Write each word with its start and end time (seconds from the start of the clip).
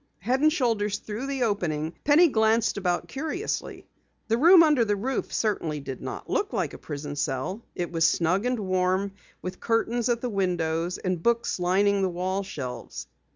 Head 0.17 0.41
and 0.41 0.51
shoulders 0.51 0.97
through 0.97 1.27
the 1.27 1.43
opening, 1.43 1.93
Penny 2.03 2.27
glanced 2.27 2.75
about 2.75 3.07
curiously. 3.07 3.85
The 4.29 4.37
room 4.39 4.63
under 4.63 4.83
the 4.83 4.95
roof 4.95 5.31
certainly 5.31 5.79
did 5.79 6.01
not 6.01 6.27
look 6.27 6.53
like 6.53 6.73
a 6.73 6.79
prison 6.79 7.15
cell. 7.15 7.61
It 7.75 7.91
was 7.91 8.03
snug 8.07 8.47
and 8.47 8.59
warm, 8.61 9.11
with 9.43 9.59
curtains 9.59 10.09
at 10.09 10.21
the 10.21 10.29
windows 10.31 10.97
and 10.97 11.21
books 11.21 11.59
lining 11.59 12.01
the 12.01 12.09
wall 12.09 12.41
shelves. 12.41 13.05